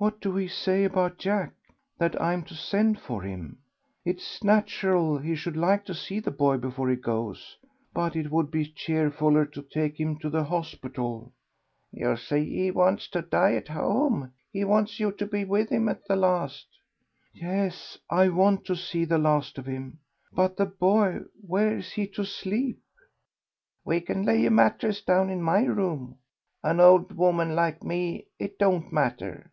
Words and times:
"What 0.00 0.20
do 0.20 0.36
he 0.36 0.46
say 0.46 0.84
about 0.84 1.18
Jack? 1.18 1.50
That 1.98 2.22
I'm 2.22 2.44
to 2.44 2.54
send 2.54 3.00
for 3.00 3.22
him. 3.22 3.58
It's 4.04 4.44
natural 4.44 5.18
he 5.18 5.34
should 5.34 5.56
like 5.56 5.84
to 5.86 5.92
see 5.94 6.20
the 6.20 6.30
boy 6.30 6.56
before 6.56 6.88
he 6.88 6.94
goes, 6.94 7.56
but 7.92 8.14
it 8.14 8.30
would 8.30 8.48
be 8.48 8.64
cheerfuller 8.64 9.44
to 9.46 9.60
take 9.60 9.98
him 9.98 10.16
to 10.20 10.30
the 10.30 10.44
hospital." 10.44 11.32
"You 11.90 12.16
see, 12.16 12.44
he 12.62 12.70
wants 12.70 13.08
to 13.08 13.22
die 13.22 13.54
at 13.56 13.66
home; 13.66 14.32
he 14.52 14.62
wants 14.62 15.00
you 15.00 15.10
to 15.10 15.26
be 15.26 15.44
with 15.44 15.70
him 15.70 15.88
at 15.88 16.06
the 16.06 16.14
last." 16.14 16.68
"Yes, 17.34 17.98
I 18.08 18.28
want 18.28 18.64
to 18.66 18.76
see 18.76 19.04
the 19.04 19.18
last 19.18 19.58
of 19.58 19.66
him. 19.66 19.98
But 20.32 20.56
the 20.56 20.66
boy, 20.66 21.22
where's 21.44 21.90
he 21.90 22.06
to 22.10 22.24
sleep?" 22.24 22.78
"We 23.84 24.00
can 24.00 24.22
lay 24.24 24.46
a 24.46 24.50
mattress 24.52 25.02
down 25.02 25.28
in 25.28 25.42
my 25.42 25.64
room 25.64 26.18
an 26.62 26.78
old 26.78 27.16
woman 27.16 27.56
like 27.56 27.82
me, 27.82 28.26
it 28.38 28.60
don't 28.60 28.92
matter." 28.92 29.50